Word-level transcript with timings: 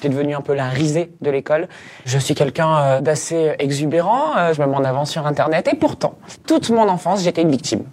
J'étais 0.00 0.14
devenu 0.14 0.34
un 0.34 0.40
peu 0.40 0.54
la 0.54 0.70
risée 0.70 1.12
de 1.20 1.30
l'école. 1.30 1.68
Je 2.06 2.16
suis 2.16 2.34
quelqu'un 2.34 2.78
euh, 2.78 3.00
d'assez 3.02 3.54
exubérant, 3.58 4.34
euh, 4.34 4.54
je 4.54 4.62
me 4.62 4.66
mets 4.66 4.76
en 4.76 4.84
avant 4.84 5.04
sur 5.04 5.26
Internet, 5.26 5.68
et 5.70 5.76
pourtant, 5.76 6.14
toute 6.46 6.70
mon 6.70 6.88
enfance, 6.88 7.22
j'étais 7.22 7.42
une 7.42 7.50
victime. 7.50 7.84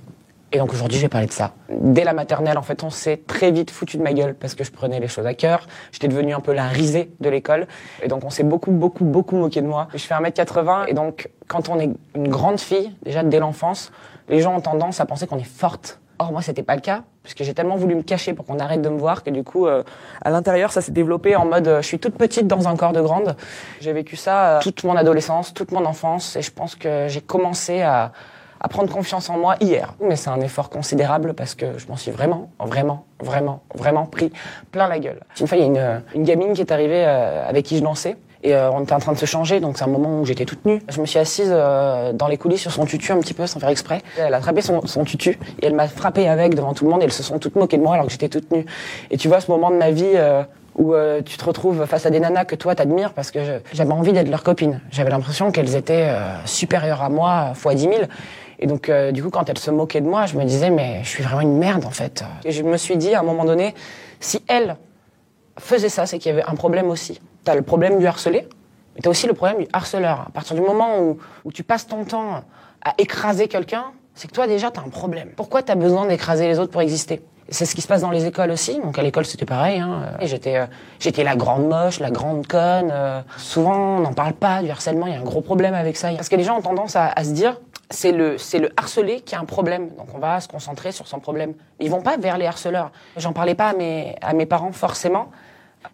Et 0.53 0.59
donc 0.59 0.71
aujourd'hui, 0.71 0.95
je 0.95 1.01
vais 1.01 1.09
parler 1.09 1.27
de 1.27 1.33
ça. 1.33 1.51
Dès 1.69 2.05
la 2.05 2.13
maternelle, 2.13 2.57
en 2.57 2.61
fait, 2.61 2.81
on 2.85 2.89
s'est 2.89 3.17
très 3.27 3.51
vite 3.51 3.71
foutu 3.71 3.97
de 3.97 4.03
ma 4.03 4.13
gueule 4.13 4.35
parce 4.35 4.55
que 4.55 4.63
je 4.63 4.71
prenais 4.71 5.01
les 5.01 5.09
choses 5.09 5.25
à 5.25 5.33
cœur. 5.33 5.67
J'étais 5.91 6.07
devenu 6.07 6.33
un 6.33 6.39
peu 6.39 6.53
la 6.53 6.69
risée 6.69 7.11
de 7.19 7.29
l'école. 7.29 7.67
Et 8.01 8.07
donc 8.07 8.23
on 8.23 8.29
s'est 8.29 8.43
beaucoup, 8.43 8.71
beaucoup, 8.71 9.03
beaucoup 9.03 9.35
moqué 9.35 9.59
de 9.59 9.67
moi. 9.67 9.89
Je 9.93 9.97
fais 9.97 10.15
1m80 10.15 10.85
et 10.87 10.93
donc 10.93 11.29
quand 11.49 11.67
on 11.67 11.77
est 11.77 11.89
une 12.15 12.29
grande 12.29 12.61
fille, 12.61 12.93
déjà 13.03 13.23
dès 13.23 13.39
l'enfance, 13.39 13.91
les 14.29 14.39
gens 14.39 14.55
ont 14.55 14.61
tendance 14.61 15.01
à 15.01 15.05
penser 15.05 15.27
qu'on 15.27 15.37
est 15.37 15.43
forte. 15.43 15.99
Or 16.19 16.31
moi, 16.31 16.41
c'était 16.41 16.63
pas 16.63 16.75
le 16.75 16.81
cas 16.81 17.03
puisque 17.27 17.43
j'ai 17.43 17.53
tellement 17.53 17.75
voulu 17.75 17.95
me 17.95 18.03
cacher 18.03 18.33
pour 18.33 18.45
qu'on 18.45 18.57
arrête 18.57 18.81
de 18.81 18.87
me 18.87 18.97
voir 18.97 19.21
que 19.21 19.29
du 19.29 19.43
coup, 19.43 19.67
euh, 19.67 19.83
à 20.23 20.29
l'intérieur, 20.29 20.71
ça 20.71 20.79
s'est 20.79 20.93
développé 20.93 21.35
en 21.35 21.45
mode 21.45 21.67
euh, 21.67 21.81
je 21.81 21.87
suis 21.87 21.99
toute 21.99 22.15
petite 22.15 22.47
dans 22.47 22.69
un 22.69 22.77
corps 22.77 22.93
de 22.93 23.01
grande. 23.01 23.35
J'ai 23.81 23.91
vécu 23.91 24.15
ça 24.15 24.57
euh, 24.57 24.59
toute 24.61 24.85
mon 24.85 24.95
adolescence, 24.95 25.53
toute 25.53 25.71
mon 25.73 25.83
enfance 25.83 26.37
et 26.37 26.41
je 26.41 26.51
pense 26.51 26.75
que 26.75 27.07
j'ai 27.09 27.19
commencé 27.19 27.81
à 27.81 28.13
à 28.59 28.67
prendre 28.67 28.91
confiance 28.91 29.29
en 29.29 29.37
moi 29.37 29.55
hier. 29.59 29.93
Mais 29.99 30.15
c'est 30.15 30.29
un 30.29 30.41
effort 30.41 30.69
considérable 30.69 31.33
parce 31.33 31.55
que 31.55 31.77
je 31.77 31.87
m'en 31.87 31.95
suis 31.95 32.11
vraiment, 32.11 32.49
vraiment, 32.59 33.05
vraiment, 33.19 33.61
vraiment 33.75 34.05
pris 34.05 34.31
plein 34.71 34.87
la 34.87 34.99
gueule. 34.99 35.19
Une 35.39 35.47
fois, 35.47 35.57
il 35.57 35.61
y 35.61 35.63
a 35.63 35.67
une, 35.67 36.03
une 36.15 36.23
gamine 36.23 36.53
qui 36.53 36.61
est 36.61 36.71
arrivée 36.71 37.03
euh, 37.05 37.47
avec 37.47 37.65
qui 37.65 37.77
je 37.77 37.83
dansais. 37.83 38.17
Et 38.43 38.53
euh, 38.53 38.71
on 38.71 38.83
était 38.83 38.93
en 38.93 38.99
train 38.99 39.13
de 39.13 39.17
se 39.17 39.25
changer, 39.25 39.59
donc 39.59 39.77
c'est 39.77 39.83
un 39.83 39.89
moment 39.89 40.19
où 40.19 40.25
j'étais 40.25 40.45
toute 40.45 40.65
nue. 40.65 40.81
Je 40.89 41.01
me 41.01 41.05
suis 41.05 41.19
assise 41.19 41.49
euh, 41.51 42.13
dans 42.13 42.27
les 42.27 42.37
coulisses 42.37 42.61
sur 42.61 42.71
son 42.71 42.85
tutu 42.85 43.11
un 43.11 43.19
petit 43.19 43.33
peu, 43.33 43.47
sans 43.47 43.59
faire 43.59 43.69
exprès. 43.69 44.01
Elle 44.17 44.33
a 44.33 44.37
attrapé 44.37 44.61
son, 44.61 44.85
son 44.85 45.03
tutu 45.03 45.39
et 45.61 45.65
elle 45.65 45.75
m'a 45.75 45.87
frappé 45.87 46.27
avec 46.27 46.55
devant 46.55 46.73
tout 46.73 46.85
le 46.85 46.91
monde. 46.91 47.01
Et 47.01 47.05
elles 47.05 47.11
se 47.11 47.23
sont 47.23 47.39
toutes 47.39 47.55
moquées 47.55 47.77
de 47.77 47.83
moi 47.83 47.93
alors 47.93 48.05
que 48.05 48.11
j'étais 48.11 48.29
toute 48.29 48.51
nue. 48.51 48.65
Et 49.11 49.17
tu 49.17 49.27
vois 49.27 49.41
ce 49.41 49.49
moment 49.51 49.71
de 49.71 49.75
ma 49.75 49.91
vie 49.91 50.17
où 50.77 50.93
euh, 50.93 51.21
tu 51.21 51.37
te 51.37 51.43
retrouves 51.43 51.85
face 51.85 52.05
à 52.05 52.09
des 52.09 52.19
nanas 52.19 52.45
que 52.45 52.55
toi 52.55 52.75
t'admires 52.75 53.13
parce 53.13 53.31
que 53.31 53.61
j'avais 53.73 53.91
envie 53.91 54.13
d'être 54.13 54.29
leur 54.29 54.43
copine. 54.43 54.79
J'avais 54.91 55.09
l'impression 55.09 55.51
qu'elles 55.51 55.75
étaient 55.75 56.07
euh, 56.09 56.45
supérieures 56.45 57.01
à 57.01 57.09
moi 57.09 57.53
fois 57.55 57.73
dix 57.73 57.87
mille. 57.87 58.07
Et 58.59 58.65
donc, 58.65 58.89
euh, 58.89 59.11
du 59.11 59.21
coup, 59.21 59.29
quand 59.29 59.49
elles 59.49 59.57
se 59.59 59.69
moquaient 59.69 60.01
de 60.01 60.07
moi, 60.07 60.25
je 60.25 60.35
me 60.35 60.43
disais, 60.43 60.71
mais 60.71 61.01
je 61.03 61.09
suis 61.09 61.23
vraiment 61.23 61.41
une 61.41 61.59
merde, 61.59 61.85
en 61.85 61.91
fait. 61.91 62.23
Et 62.43 62.51
je 62.51 62.63
me 62.63 62.75
suis 62.77 62.97
dit, 62.97 63.13
à 63.13 63.19
un 63.19 63.23
moment 63.23 63.45
donné, 63.45 63.75
si 64.19 64.41
elle 64.47 64.77
faisait 65.59 65.89
ça, 65.89 66.07
c'est 66.07 66.17
qu'il 66.17 66.31
y 66.31 66.33
avait 66.33 66.47
un 66.47 66.55
problème 66.55 66.89
aussi. 66.89 67.21
T'as 67.47 67.55
le 67.55 67.61
problème 67.61 67.97
du 67.97 68.05
harcelé, 68.05 68.45
mais 68.93 68.99
t'as 69.01 69.09
aussi 69.09 69.25
le 69.25 69.31
problème 69.31 69.59
du 69.59 69.67
harceleur. 69.71 70.25
À 70.27 70.31
partir 70.31 70.53
du 70.53 70.61
moment 70.61 70.99
où, 70.99 71.17
où 71.45 71.51
tu 71.53 71.63
passes 71.63 71.87
ton 71.87 72.03
temps 72.03 72.43
à 72.83 72.93
écraser 72.97 73.47
quelqu'un, 73.47 73.85
c'est 74.15 74.27
que 74.27 74.33
toi, 74.33 74.47
déjà, 74.47 74.69
t'as 74.69 74.81
un 74.81 74.89
problème. 74.89 75.29
Pourquoi 75.33 75.63
t'as 75.63 75.75
besoin 75.75 76.07
d'écraser 76.07 76.45
les 76.45 76.59
autres 76.59 76.73
pour 76.73 76.81
exister? 76.81 77.21
C'est 77.47 77.63
ce 77.63 77.73
qui 77.73 77.79
se 77.79 77.87
passe 77.87 78.01
dans 78.01 78.11
les 78.11 78.25
écoles 78.25 78.51
aussi. 78.51 78.81
Donc 78.81 78.99
à 78.99 79.01
l'école 79.01 79.25
c'était 79.25 79.45
pareil. 79.45 79.79
Hein. 79.79 80.17
J'étais, 80.23 80.57
euh, 80.57 80.65
j'étais 80.99 81.23
la 81.23 81.37
grande 81.37 81.69
moche, 81.69 82.01
la 82.01 82.11
grande 82.11 82.45
conne. 82.47 82.91
Euh. 82.91 83.21
souvent 83.37 83.95
on 83.95 83.99
n'en 84.01 84.11
parle 84.11 84.33
pas 84.33 84.61
du 84.61 84.69
harcèlement. 84.69 85.07
Il 85.07 85.13
y 85.13 85.15
a 85.15 85.19
un 85.19 85.23
gros 85.23 85.39
problème 85.39 85.73
avec 85.73 85.95
ça. 85.95 86.09
Parce 86.11 86.27
que 86.27 86.35
les 86.35 86.43
gens 86.43 86.57
ont 86.57 86.61
tendance 86.61 86.97
à, 86.97 87.07
à 87.07 87.23
se 87.23 87.29
dire 87.29 87.61
c'est 87.89 88.11
le 88.11 88.37
c'est 88.37 88.59
le 88.59 88.71
harcelé 88.75 89.21
qui 89.21 89.35
a 89.35 89.39
un 89.39 89.45
problème. 89.45 89.87
Donc 89.97 90.07
on 90.13 90.19
va 90.19 90.41
se 90.41 90.49
concentrer 90.49 90.91
sur 90.91 91.07
son 91.07 91.21
problème. 91.21 91.53
Ils 91.79 91.89
vont 91.89 92.01
pas 92.01 92.17
vers 92.17 92.37
les 92.37 92.45
harceleurs. 92.45 92.91
J'en 93.15 93.31
parlais 93.31 93.55
pas 93.55 93.69
à 93.69 93.73
mes 93.73 94.17
à 94.21 94.33
mes 94.33 94.45
parents 94.45 94.73
forcément. 94.73 95.29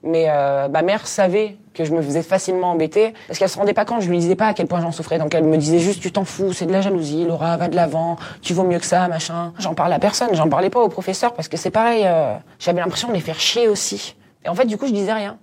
Mais 0.03 0.25
euh, 0.27 0.67
ma 0.67 0.81
mère 0.81 1.07
savait 1.07 1.57
que 1.73 1.85
je 1.85 1.93
me 1.93 2.01
faisais 2.01 2.23
facilement 2.23 2.71
embêter 2.71 3.13
parce 3.27 3.39
qu'elle 3.39 3.49
se 3.49 3.57
rendait 3.57 3.73
pas 3.73 3.85
compte, 3.85 4.01
je 4.01 4.09
lui 4.09 4.17
disais 4.17 4.35
pas 4.35 4.47
à 4.47 4.53
quel 4.53 4.67
point 4.67 4.81
j'en 4.81 4.91
souffrais. 4.91 5.17
Donc 5.17 5.33
elle 5.33 5.43
me 5.43 5.57
disait 5.57 5.79
juste 5.79 6.01
tu 6.01 6.11
t'en 6.11 6.25
fous, 6.25 6.53
c'est 6.53 6.65
de 6.65 6.71
la 6.71 6.81
jalousie, 6.81 7.25
Laura, 7.25 7.57
va 7.57 7.67
de 7.67 7.75
l'avant, 7.75 8.17
tu 8.41 8.53
vaux 8.53 8.63
mieux 8.63 8.79
que 8.79 8.85
ça, 8.85 9.07
machin. 9.07 9.53
J'en 9.59 9.73
parlais 9.73 9.95
à 9.95 9.99
personne, 9.99 10.29
j'en 10.33 10.49
parlais 10.49 10.69
pas 10.69 10.79
au 10.79 10.89
professeur 10.89 11.33
parce 11.33 11.47
que 11.47 11.57
c'est 11.57 11.71
pareil, 11.71 12.03
euh, 12.05 12.35
j'avais 12.59 12.81
l'impression 12.81 13.09
de 13.09 13.13
les 13.13 13.19
faire 13.19 13.39
chier 13.39 13.67
aussi. 13.67 14.15
Et 14.45 14.49
en 14.49 14.55
fait 14.55 14.65
du 14.65 14.77
coup 14.77 14.87
je 14.87 14.93
disais 14.93 15.13
rien. 15.13 15.37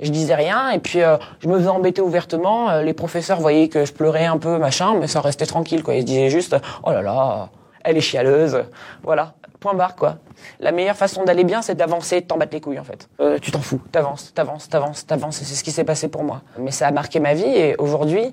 Je 0.00 0.10
disais 0.10 0.34
rien 0.34 0.70
et 0.70 0.78
puis 0.78 1.00
euh, 1.00 1.16
je 1.40 1.48
me 1.48 1.58
faisais 1.58 1.68
embêter 1.68 2.02
ouvertement. 2.02 2.70
Euh, 2.70 2.82
les 2.82 2.94
professeurs 2.94 3.40
voyaient 3.40 3.68
que 3.68 3.84
je 3.84 3.92
pleurais 3.92 4.26
un 4.26 4.38
peu, 4.38 4.58
machin, 4.58 4.96
mais 4.98 5.06
ça 5.06 5.20
restait 5.20 5.46
tranquille 5.46 5.82
quoi. 5.82 5.94
Ils 5.94 6.02
se 6.02 6.06
disaient 6.06 6.30
juste 6.30 6.56
oh 6.84 6.90
là 6.90 7.02
là, 7.02 7.50
elle 7.84 7.96
est 7.96 8.00
chialeuse, 8.00 8.64
voilà 9.02 9.34
point 9.62 9.74
barre 9.74 9.96
quoi. 9.96 10.18
La 10.60 10.72
meilleure 10.72 10.96
façon 10.96 11.24
d'aller 11.24 11.44
bien, 11.44 11.62
c'est 11.62 11.76
d'avancer, 11.76 12.20
de 12.20 12.26
t'en 12.26 12.36
battre 12.36 12.52
les 12.52 12.60
couilles 12.60 12.80
en 12.80 12.84
fait. 12.84 13.08
Euh, 13.20 13.38
tu 13.40 13.50
t'en 13.52 13.60
fous, 13.60 13.80
t'avances, 13.90 14.34
t'avances, 14.34 14.68
t'avances, 14.68 15.06
t'avances, 15.06 15.40
et 15.40 15.44
c'est 15.44 15.54
ce 15.54 15.64
qui 15.64 15.70
s'est 15.70 15.84
passé 15.84 16.08
pour 16.08 16.24
moi. 16.24 16.42
Mais 16.58 16.72
ça 16.72 16.88
a 16.88 16.90
marqué 16.90 17.20
ma 17.20 17.32
vie 17.32 17.44
et 17.46 17.76
aujourd'hui, 17.78 18.32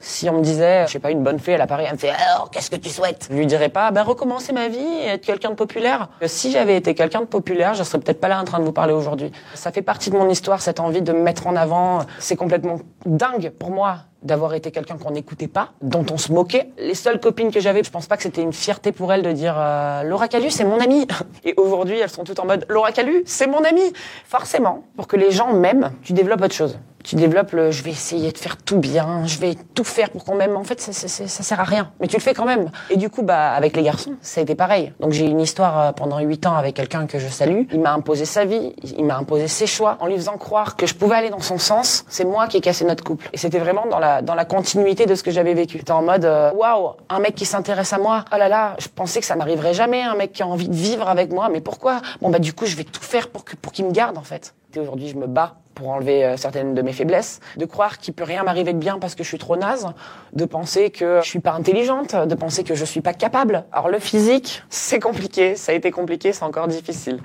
si 0.00 0.28
on 0.30 0.38
me 0.38 0.42
disait, 0.42 0.86
je 0.86 0.92
sais 0.92 0.98
pas, 0.98 1.10
une 1.10 1.22
bonne 1.22 1.38
fée, 1.38 1.52
elle 1.52 1.60
apparaît, 1.60 1.84
elle 1.86 1.92
me 1.92 1.98
fait, 1.98 2.10
alors, 2.10 2.50
qu'est-ce 2.50 2.70
que 2.70 2.76
tu 2.76 2.88
souhaites? 2.88 3.28
Je 3.30 3.36
lui 3.36 3.46
dirais 3.46 3.68
pas, 3.68 3.90
ben, 3.90 4.02
recommencer 4.02 4.52
ma 4.52 4.68
vie 4.68 4.78
et 4.78 5.08
être 5.08 5.24
quelqu'un 5.24 5.50
de 5.50 5.54
populaire. 5.54 6.08
Si 6.24 6.50
j'avais 6.50 6.76
été 6.76 6.94
quelqu'un 6.94 7.20
de 7.20 7.26
populaire, 7.26 7.74
je 7.74 7.82
serais 7.82 7.98
peut-être 7.98 8.20
pas 8.20 8.28
là 8.28 8.40
en 8.40 8.44
train 8.44 8.58
de 8.58 8.64
vous 8.64 8.72
parler 8.72 8.94
aujourd'hui. 8.94 9.30
Ça 9.54 9.72
fait 9.72 9.82
partie 9.82 10.10
de 10.10 10.16
mon 10.16 10.28
histoire, 10.28 10.62
cette 10.62 10.80
envie 10.80 11.02
de 11.02 11.12
me 11.12 11.20
mettre 11.20 11.46
en 11.46 11.54
avant. 11.54 12.00
C'est 12.18 12.36
complètement 12.36 12.78
dingue 13.04 13.50
pour 13.50 13.70
moi 13.70 13.98
d'avoir 14.22 14.54
été 14.54 14.70
quelqu'un 14.70 14.96
qu'on 14.98 15.12
n'écoutait 15.12 15.48
pas, 15.48 15.72
dont 15.80 16.04
on 16.10 16.18
se 16.18 16.32
moquait. 16.32 16.70
Les 16.78 16.94
seules 16.94 17.20
copines 17.20 17.50
que 17.50 17.60
j'avais, 17.60 17.82
je 17.82 17.90
pense 17.90 18.06
pas 18.06 18.16
que 18.16 18.22
c'était 18.22 18.42
une 18.42 18.52
fierté 18.52 18.92
pour 18.92 19.12
elles 19.12 19.22
de 19.22 19.32
dire 19.32 19.54
euh, 19.56 20.02
Laura 20.02 20.28
Calu, 20.28 20.50
c'est 20.50 20.64
mon 20.64 20.78
amie. 20.78 21.06
Et 21.44 21.54
aujourd'hui, 21.56 21.98
elles 21.98 22.10
sont 22.10 22.24
toutes 22.24 22.38
en 22.38 22.46
mode 22.46 22.66
Laura 22.68 22.92
Calu, 22.92 23.22
c'est 23.26 23.46
mon 23.46 23.64
amie. 23.64 23.92
Forcément, 24.24 24.84
pour 24.96 25.06
que 25.06 25.16
les 25.16 25.30
gens 25.30 25.52
m'aiment, 25.52 25.92
tu 26.02 26.12
développes 26.12 26.42
autre 26.42 26.54
chose. 26.54 26.78
Tu 27.02 27.16
développes 27.16 27.52
le 27.52 27.70
je 27.70 27.82
vais 27.82 27.90
essayer 27.90 28.30
de 28.32 28.38
faire 28.38 28.56
tout 28.56 28.78
bien, 28.78 29.26
je 29.26 29.38
vais 29.38 29.54
tout 29.74 29.84
faire 29.84 30.10
pour 30.10 30.24
qu'on 30.24 30.34
m'aime. 30.34 30.56
En 30.56 30.64
fait, 30.64 30.80
ça, 30.80 30.92
ça, 30.92 31.08
ça, 31.08 31.42
sert 31.42 31.60
à 31.60 31.64
rien, 31.64 31.92
mais 32.00 32.06
tu 32.06 32.16
le 32.16 32.22
fais 32.22 32.34
quand 32.34 32.44
même. 32.44 32.70
Et 32.90 32.96
du 32.96 33.08
coup, 33.08 33.22
bah 33.22 33.52
avec 33.52 33.76
les 33.76 33.82
garçons, 33.82 34.14
ça 34.20 34.40
a 34.40 34.42
été 34.42 34.54
pareil. 34.54 34.92
Donc 35.00 35.12
j'ai 35.12 35.24
une 35.24 35.40
histoire 35.40 35.80
euh, 35.80 35.92
pendant 35.92 36.18
huit 36.20 36.46
ans 36.46 36.54
avec 36.54 36.76
quelqu'un 36.76 37.06
que 37.06 37.18
je 37.18 37.28
salue. 37.28 37.62
Il 37.72 37.80
m'a 37.80 37.92
imposé 37.92 38.24
sa 38.24 38.44
vie, 38.44 38.74
il 38.82 39.04
m'a 39.04 39.16
imposé 39.16 39.48
ses 39.48 39.66
choix, 39.66 39.96
en 40.00 40.06
lui 40.06 40.16
faisant 40.16 40.36
croire 40.36 40.76
que 40.76 40.86
je 40.86 40.94
pouvais 40.94 41.16
aller 41.16 41.30
dans 41.30 41.40
son 41.40 41.58
sens. 41.58 42.04
C'est 42.08 42.24
moi 42.24 42.46
qui 42.48 42.58
ai 42.58 42.60
cassé 42.60 42.84
notre 42.84 43.02
couple. 43.02 43.28
Et 43.32 43.38
c'était 43.38 43.58
vraiment 43.58 43.86
dans 43.86 43.98
la 43.98 44.22
dans 44.22 44.34
la 44.34 44.44
continuité 44.44 45.06
de 45.06 45.14
ce 45.14 45.22
que 45.22 45.30
j'avais 45.30 45.54
vécu. 45.54 45.78
J'étais 45.78 45.92
en 45.92 46.02
mode 46.02 46.24
euh, 46.24 46.52
waouh, 46.52 46.96
un 47.08 47.18
mec 47.20 47.34
qui 47.34 47.46
s'intéresse 47.46 47.92
à 47.92 47.98
moi. 47.98 48.24
Oh 48.32 48.36
là 48.36 48.48
là, 48.48 48.76
je 48.78 48.88
pensais 48.88 49.20
que 49.20 49.26
ça 49.26 49.36
m'arriverait 49.36 49.74
jamais. 49.74 50.02
Un 50.02 50.14
mec 50.14 50.32
qui 50.32 50.42
a 50.42 50.46
envie 50.46 50.68
de 50.68 50.74
vivre 50.74 51.08
avec 51.08 51.32
moi, 51.32 51.48
mais 51.48 51.60
pourquoi? 51.60 52.00
Bon 52.20 52.30
bah 52.30 52.38
du 52.38 52.52
coup, 52.52 52.66
je 52.66 52.76
vais 52.76 52.84
tout 52.84 53.02
faire 53.02 53.28
pour 53.28 53.44
que 53.44 53.56
pour 53.56 53.72
qu'il 53.72 53.86
me 53.86 53.92
garde 53.92 54.18
en 54.18 54.22
fait. 54.22 54.54
Aujourd'hui, 54.76 55.08
je 55.08 55.16
me 55.16 55.26
bats 55.26 55.56
pour 55.80 55.88
enlever 55.88 56.26
euh, 56.26 56.36
certaines 56.36 56.74
de 56.74 56.82
mes 56.82 56.92
faiblesses, 56.92 57.40
de 57.56 57.64
croire 57.64 57.96
qu'il 57.96 58.12
peut 58.12 58.24
rien 58.24 58.42
m'arriver 58.42 58.74
de 58.74 58.78
bien 58.78 58.98
parce 58.98 59.14
que 59.14 59.24
je 59.24 59.28
suis 59.28 59.38
trop 59.38 59.56
naze, 59.56 59.86
de 60.34 60.44
penser 60.44 60.90
que 60.90 61.20
je 61.22 61.26
suis 61.26 61.40
pas 61.40 61.52
intelligente, 61.52 62.14
de 62.14 62.34
penser 62.34 62.64
que 62.64 62.74
je 62.74 62.84
suis 62.84 63.00
pas 63.00 63.14
capable. 63.14 63.64
Alors 63.72 63.88
le 63.88 63.98
physique, 63.98 64.62
c'est 64.68 65.00
compliqué, 65.00 65.56
ça 65.56 65.72
a 65.72 65.74
été 65.74 65.90
compliqué, 65.90 66.34
c'est 66.34 66.44
encore 66.44 66.68
difficile. 66.68 67.22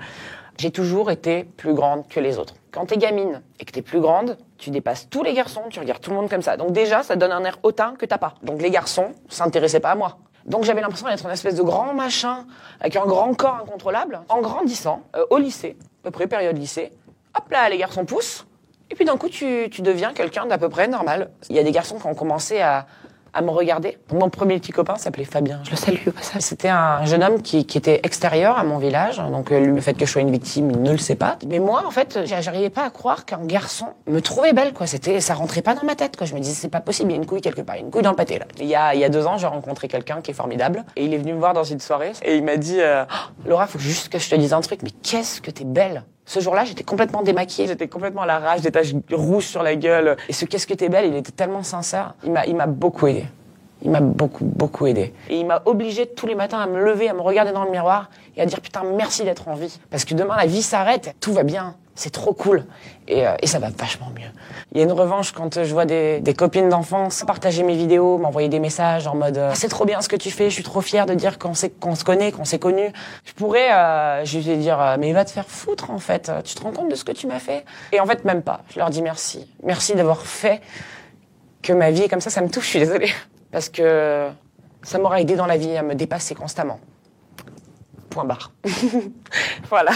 J'ai 0.56 0.70
toujours 0.70 1.10
été 1.10 1.44
plus 1.44 1.74
grande 1.74 2.08
que 2.08 2.18
les 2.18 2.38
autres. 2.38 2.54
Quand 2.70 2.86
t'es 2.86 2.96
gamine 2.96 3.42
et 3.60 3.66
que 3.66 3.72
t'es 3.72 3.82
plus 3.82 4.00
grande, 4.00 4.38
tu 4.56 4.70
dépasses 4.70 5.06
tous 5.10 5.22
les 5.22 5.34
garçons, 5.34 5.64
tu 5.68 5.78
regardes 5.78 6.00
tout 6.00 6.08
le 6.08 6.16
monde 6.16 6.30
comme 6.30 6.40
ça. 6.40 6.56
Donc 6.56 6.72
déjà, 6.72 7.02
ça 7.02 7.14
donne 7.14 7.32
un 7.32 7.44
air 7.44 7.58
hautain 7.62 7.94
que 7.98 8.06
t'as 8.06 8.16
pas. 8.16 8.36
Donc 8.42 8.62
les 8.62 8.70
garçons 8.70 9.12
s'intéressaient 9.28 9.80
pas 9.80 9.90
à 9.90 9.96
moi. 9.96 10.16
Donc 10.46 10.64
j'avais 10.64 10.80
l'impression 10.80 11.08
d'être 11.08 11.26
une 11.26 11.30
espèce 11.30 11.56
de 11.56 11.62
grand 11.62 11.92
machin 11.92 12.46
avec 12.80 12.96
un 12.96 13.04
grand 13.04 13.34
corps 13.34 13.58
incontrôlable. 13.62 14.20
En 14.30 14.40
grandissant, 14.40 15.02
euh, 15.14 15.26
au 15.28 15.36
lycée, 15.36 15.76
à 16.00 16.04
peu 16.04 16.10
près 16.10 16.26
période 16.26 16.56
lycée, 16.56 16.90
hop 17.36 17.50
là, 17.50 17.68
les 17.68 17.78
garçons 17.78 18.04
poussent. 18.04 18.46
Et 18.90 18.94
puis 18.94 19.04
d'un 19.04 19.16
coup, 19.16 19.28
tu, 19.28 19.68
tu 19.70 19.82
deviens 19.82 20.12
quelqu'un 20.12 20.46
d'à 20.46 20.58
peu 20.58 20.68
près 20.68 20.86
normal. 20.86 21.30
Il 21.50 21.56
y 21.56 21.58
a 21.58 21.62
des 21.64 21.72
garçons 21.72 21.98
qui 21.98 22.06
ont 22.06 22.14
commencé 22.14 22.60
à, 22.60 22.86
à 23.34 23.42
me 23.42 23.50
regarder. 23.50 23.98
Mon 24.12 24.30
premier 24.30 24.58
petit 24.60 24.70
copain 24.70 24.94
s'appelait 24.94 25.24
Fabien, 25.24 25.60
je 25.64 25.72
le 25.72 25.76
salue 25.76 26.06
au 26.06 26.12
passage. 26.12 26.40
C'était 26.40 26.68
un 26.68 27.04
jeune 27.04 27.24
homme 27.24 27.42
qui, 27.42 27.66
qui 27.66 27.78
était 27.78 28.00
extérieur 28.04 28.56
à 28.58 28.62
mon 28.62 28.78
village, 28.78 29.18
donc 29.18 29.50
euh, 29.50 29.58
le 29.58 29.80
fait 29.80 29.94
que 29.94 30.06
je 30.06 30.10
sois 30.12 30.22
une 30.22 30.30
victime, 30.30 30.70
il 30.70 30.82
ne 30.82 30.92
le 30.92 30.98
sait 30.98 31.16
pas. 31.16 31.36
Mais 31.48 31.58
moi, 31.58 31.82
en 31.84 31.90
fait, 31.90 32.20
j'arrivais 32.24 32.70
pas 32.70 32.84
à 32.84 32.90
croire 32.90 33.26
qu'un 33.26 33.44
garçon 33.44 33.88
me 34.06 34.20
trouvait 34.20 34.52
belle, 34.52 34.72
quoi. 34.72 34.86
C'était, 34.86 35.20
ça 35.20 35.34
rentrait 35.34 35.62
pas 35.62 35.74
dans 35.74 35.84
ma 35.84 35.96
tête, 35.96 36.16
quoi. 36.16 36.26
Je 36.26 36.34
me 36.34 36.40
disais, 36.40 36.54
c'est 36.54 36.68
pas 36.68 36.80
possible, 36.80 37.10
il 37.10 37.14
y 37.14 37.18
a 37.18 37.20
une 37.20 37.26
couille 37.26 37.40
quelque 37.40 37.60
part, 37.60 37.74
il 37.74 37.80
y 37.80 37.82
a 37.82 37.84
une 37.84 37.90
couille 37.90 38.02
dans 38.02 38.10
le 38.10 38.16
pâté, 38.16 38.38
là. 38.38 38.46
Il 38.60 38.66
y 38.66 38.76
a, 38.76 38.94
il 38.94 39.00
y 39.00 39.04
a 39.04 39.08
deux 39.08 39.26
ans, 39.26 39.36
j'ai 39.36 39.48
rencontré 39.48 39.88
quelqu'un 39.88 40.20
qui 40.22 40.30
est 40.30 40.34
formidable, 40.34 40.84
et 40.94 41.04
il 41.04 41.12
est 41.12 41.18
venu 41.18 41.34
me 41.34 41.38
voir 41.38 41.54
dans 41.54 41.64
une 41.64 41.80
soirée, 41.80 42.12
et 42.22 42.36
il 42.36 42.44
m'a 42.44 42.56
dit, 42.56 42.80
euh, 42.80 43.04
oh, 43.10 43.48
Laura, 43.48 43.66
faut 43.66 43.80
juste 43.80 44.10
que 44.10 44.20
je 44.20 44.30
te 44.30 44.36
dise 44.36 44.52
un 44.52 44.60
truc, 44.60 44.80
mais 44.82 44.90
qu'est-ce 45.02 45.40
que 45.40 45.50
t'es 45.50 45.64
belle 45.64 46.04
ce 46.26 46.40
jour-là, 46.40 46.64
j'étais 46.64 46.82
complètement 46.82 47.22
démaquillée, 47.22 47.68
j'étais 47.68 47.86
complètement 47.86 48.22
à 48.22 48.26
la 48.26 48.40
rage, 48.40 48.60
des 48.60 48.72
taches 48.72 48.92
rouges 49.12 49.46
sur 49.46 49.62
la 49.62 49.76
gueule. 49.76 50.16
Et 50.28 50.32
ce 50.32 50.44
qu'est-ce 50.44 50.66
que 50.66 50.74
t'es 50.74 50.88
belle, 50.88 51.06
il 51.06 51.14
était 51.14 51.30
tellement 51.30 51.62
sincère. 51.62 52.14
Il 52.24 52.32
m'a, 52.32 52.44
il 52.46 52.56
m'a 52.56 52.66
beaucoup 52.66 53.06
aidé. 53.06 53.26
Il 53.82 53.90
m'a 53.92 54.00
beaucoup, 54.00 54.44
beaucoup 54.44 54.86
aidé. 54.86 55.14
Et 55.28 55.38
il 55.38 55.46
m'a 55.46 55.62
obligé 55.66 56.06
tous 56.06 56.26
les 56.26 56.34
matins 56.34 56.58
à 56.58 56.66
me 56.66 56.82
lever, 56.82 57.08
à 57.08 57.14
me 57.14 57.20
regarder 57.20 57.52
dans 57.52 57.64
le 57.64 57.70
miroir 57.70 58.10
et 58.36 58.42
à 58.42 58.46
dire 58.46 58.60
putain 58.60 58.82
merci 58.96 59.22
d'être 59.22 59.46
en 59.46 59.54
vie. 59.54 59.78
Parce 59.90 60.04
que 60.04 60.14
demain 60.14 60.36
la 60.36 60.46
vie 60.46 60.62
s'arrête, 60.62 61.14
tout 61.20 61.32
va 61.32 61.44
bien. 61.44 61.76
C'est 61.96 62.10
trop 62.10 62.34
cool. 62.34 62.64
Et, 63.08 63.26
euh, 63.26 63.34
et, 63.42 63.46
ça 63.46 63.58
va 63.58 63.70
vachement 63.70 64.10
mieux. 64.14 64.28
Il 64.72 64.78
y 64.78 64.80
a 64.82 64.84
une 64.84 64.92
revanche 64.92 65.32
quand 65.32 65.64
je 65.64 65.72
vois 65.72 65.86
des, 65.86 66.22
copines 66.36 66.68
d'enfance 66.68 67.24
partager 67.26 67.62
mes 67.62 67.74
vidéos, 67.74 68.18
m'envoyer 68.18 68.50
des 68.50 68.58
messages 68.58 69.06
en 69.06 69.16
mode 69.16 69.38
ah, 69.38 69.54
c'est 69.54 69.68
trop 69.68 69.86
bien 69.86 70.02
ce 70.02 70.08
que 70.08 70.16
tu 70.16 70.30
fais, 70.30 70.50
je 70.50 70.54
suis 70.54 70.62
trop 70.62 70.82
fière 70.82 71.06
de 71.06 71.14
dire 71.14 71.38
qu'on 71.38 71.54
se 71.54 72.04
connaît, 72.04 72.32
qu'on 72.32 72.44
s'est 72.44 72.58
connus. 72.58 72.92
Je 73.24 73.32
pourrais, 73.32 73.72
euh, 73.72 74.24
je 74.24 74.38
vais 74.38 74.56
dire, 74.58 74.96
mais 74.98 75.12
va 75.14 75.24
te 75.24 75.30
faire 75.30 75.48
foutre 75.48 75.90
en 75.90 75.98
fait. 75.98 76.30
Tu 76.44 76.54
te 76.54 76.62
rends 76.62 76.72
compte 76.72 76.90
de 76.90 76.94
ce 76.94 77.04
que 77.04 77.12
tu 77.12 77.26
m'as 77.26 77.38
fait? 77.38 77.64
Et 77.92 78.00
en 78.00 78.06
fait, 78.06 78.24
même 78.24 78.42
pas. 78.42 78.60
Je 78.68 78.78
leur 78.78 78.90
dis 78.90 79.00
merci. 79.00 79.50
Merci 79.62 79.94
d'avoir 79.94 80.20
fait 80.20 80.60
que 81.62 81.72
ma 81.72 81.90
vie 81.90 82.02
est 82.02 82.08
comme 82.08 82.20
ça. 82.20 82.28
Ça 82.28 82.42
me 82.42 82.48
touche, 82.50 82.64
je 82.64 82.70
suis 82.70 82.78
désolée. 82.78 83.10
Parce 83.50 83.70
que 83.70 84.28
ça 84.82 84.98
m'aura 84.98 85.20
aidé 85.20 85.34
dans 85.34 85.46
la 85.46 85.56
vie 85.56 85.76
à 85.76 85.82
me 85.82 85.94
dépasser 85.94 86.34
constamment. 86.34 86.78
Point 88.10 88.24
barre. 88.24 88.52
voilà. 89.70 89.92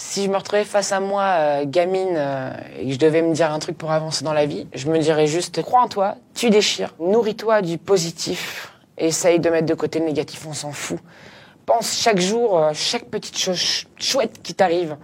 Si 0.00 0.22
je 0.22 0.30
me 0.30 0.36
retrouvais 0.36 0.62
face 0.62 0.92
à 0.92 1.00
moi, 1.00 1.24
euh, 1.24 1.64
gamine, 1.66 2.14
euh, 2.14 2.52
et 2.78 2.86
que 2.86 2.92
je 2.92 2.98
devais 3.00 3.20
me 3.20 3.34
dire 3.34 3.50
un 3.50 3.58
truc 3.58 3.76
pour 3.76 3.90
avancer 3.90 4.24
dans 4.24 4.32
la 4.32 4.46
vie, 4.46 4.68
je 4.72 4.88
me 4.88 4.96
dirais 5.00 5.26
juste, 5.26 5.60
crois 5.60 5.80
en 5.80 5.88
toi, 5.88 6.14
tu 6.34 6.50
déchires, 6.50 6.94
nourris-toi 7.00 7.62
du 7.62 7.78
positif, 7.78 8.72
essaye 8.96 9.40
de 9.40 9.50
mettre 9.50 9.66
de 9.66 9.74
côté 9.74 9.98
le 9.98 10.04
négatif, 10.04 10.46
on 10.46 10.52
s'en 10.52 10.70
fout. 10.70 11.00
Pense 11.66 11.98
chaque 11.98 12.20
jour, 12.20 12.56
euh, 12.56 12.70
chaque 12.74 13.06
petite 13.06 13.36
chose 13.36 13.86
chouette 13.96 14.40
qui 14.40 14.54
t'arrive, 14.54 14.96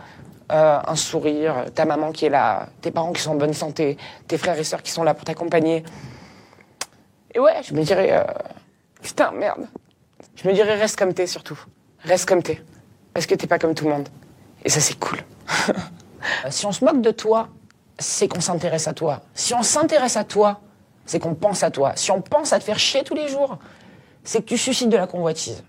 un 0.49 0.95
sourire, 0.95 1.65
ta 1.75 1.87
maman 1.87 2.13
qui 2.13 2.27
est 2.27 2.31
là, 2.31 2.69
tes 2.81 2.93
parents 2.93 3.13
qui 3.13 3.21
sont 3.21 3.33
en 3.33 3.35
bonne 3.35 3.53
santé, 3.53 3.97
tes 4.29 4.39
frères 4.39 4.57
et 4.61 4.63
sœurs 4.63 4.83
qui 4.85 4.93
sont 4.93 5.03
là 5.03 5.13
pour 5.13 5.25
t'accompagner. 5.25 5.83
Et 7.35 7.41
ouais, 7.41 7.65
je 7.65 7.75
me 7.75 7.83
dirais, 7.83 8.25
putain, 9.03 9.33
merde. 9.33 9.67
Je 10.37 10.47
me 10.47 10.55
dirais, 10.55 10.77
reste 10.77 10.97
comme 10.97 11.13
t'es 11.15 11.27
surtout. 11.27 11.59
Reste 12.05 12.29
comme 12.29 12.45
t'es. 12.45 12.63
Parce 13.13 13.27
que 13.27 13.35
t'es 13.35 13.49
pas 13.49 13.59
comme 13.59 13.75
tout 13.75 13.87
le 13.87 13.91
monde. 13.91 14.09
Et 14.65 14.69
ça, 14.69 14.81
c'est 14.81 14.99
cool. 14.99 15.19
si 16.51 16.67
on 16.67 16.73
se 16.73 16.85
moque 16.85 17.01
de 17.01 17.11
toi, 17.11 17.49
c'est 17.99 18.29
qu'on 18.29 18.41
s'intéresse 18.41 18.89
à 18.89 18.95
toi. 18.95 19.23
Si 19.35 19.55
on 19.55 19.63
s'intéresse 19.63 20.17
à 20.17 20.25
toi, 20.25 20.61
c'est 21.07 21.19
qu'on 21.19 21.35
pense 21.35 21.63
à 21.63 21.71
toi. 21.71 21.93
Si 21.97 22.11
on 22.11 22.21
pense 22.21 22.53
à 22.53 22.59
te 22.59 22.65
faire 22.65 22.79
chier 22.79 23.05
tous 23.05 23.15
les 23.15 23.29
jours, 23.29 23.59
c'est 24.25 24.41
que 24.41 24.47
tu 24.47 24.59
suscites 24.59 24.89
de 24.89 24.97
la 24.97 25.07
convoitise. 25.07 25.63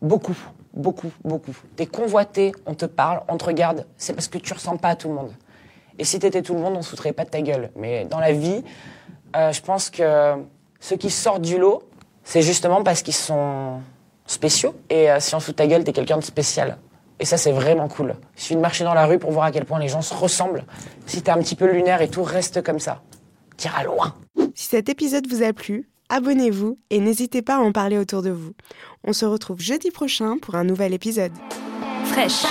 Beaucoup, 0.00 0.36
beaucoup, 0.72 1.10
beaucoup. 1.24 1.56
T'es 1.74 1.86
convoité, 1.86 2.52
on 2.66 2.74
te 2.74 2.86
parle, 2.86 3.22
on 3.28 3.36
te 3.36 3.44
regarde, 3.44 3.86
c'est 3.96 4.12
parce 4.12 4.28
que 4.28 4.38
tu 4.38 4.52
ressens 4.52 4.76
pas 4.76 4.90
à 4.90 4.96
tout 4.96 5.08
le 5.08 5.14
monde. 5.14 5.32
Et 5.98 6.04
si 6.04 6.18
t'étais 6.18 6.42
tout 6.42 6.54
le 6.54 6.60
monde, 6.60 6.76
on 6.76 6.82
se 6.82 6.90
foutrait 6.90 7.12
pas 7.12 7.24
de 7.24 7.30
ta 7.30 7.40
gueule. 7.40 7.70
Mais 7.74 8.04
dans 8.04 8.20
la 8.20 8.32
vie, 8.32 8.62
euh, 9.34 9.52
je 9.52 9.60
pense 9.62 9.90
que 9.90 10.34
ceux 10.78 10.96
qui 10.96 11.10
sortent 11.10 11.42
du 11.42 11.58
lot, 11.58 11.82
c'est 12.22 12.42
justement 12.42 12.82
parce 12.82 13.02
qu'ils 13.02 13.14
sont 13.14 13.80
spéciaux. 14.26 14.74
Et 14.90 15.10
euh, 15.10 15.20
si 15.20 15.34
on 15.34 15.40
se 15.40 15.46
fout 15.46 15.56
ta 15.56 15.66
gueule, 15.66 15.84
t'es 15.84 15.92
quelqu'un 15.92 16.18
de 16.18 16.24
spécial. 16.24 16.78
Et 17.18 17.24
ça, 17.24 17.36
c'est 17.36 17.52
vraiment 17.52 17.88
cool. 17.88 18.14
Il 18.36 18.42
suffit 18.42 18.56
de 18.56 18.60
marcher 18.60 18.84
dans 18.84 18.94
la 18.94 19.06
rue 19.06 19.18
pour 19.18 19.32
voir 19.32 19.46
à 19.46 19.52
quel 19.52 19.64
point 19.64 19.78
les 19.78 19.88
gens 19.88 20.02
se 20.02 20.14
ressemblent. 20.14 20.64
Si 21.06 21.22
t'es 21.22 21.30
un 21.30 21.38
petit 21.38 21.54
peu 21.54 21.70
lunaire 21.70 22.02
et 22.02 22.08
tout, 22.08 22.22
reste 22.22 22.62
comme 22.62 22.78
ça. 22.78 23.02
Tire 23.56 23.74
à 23.76 23.84
loin. 23.84 24.14
Si 24.54 24.68
cet 24.68 24.88
épisode 24.88 25.26
vous 25.26 25.42
a 25.42 25.52
plu, 25.52 25.88
abonnez-vous 26.08 26.78
et 26.90 27.00
n'hésitez 27.00 27.42
pas 27.42 27.56
à 27.56 27.60
en 27.60 27.72
parler 27.72 27.96
autour 27.98 28.22
de 28.22 28.30
vous. 28.30 28.52
On 29.02 29.12
se 29.12 29.24
retrouve 29.24 29.60
jeudi 29.60 29.90
prochain 29.90 30.36
pour 30.40 30.56
un 30.56 30.64
nouvel 30.64 30.92
épisode. 30.92 31.32
Fraîche. 32.04 32.44